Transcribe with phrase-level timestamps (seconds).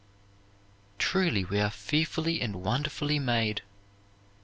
[0.97, 3.61] Truly we are fearfully and wonderfully made.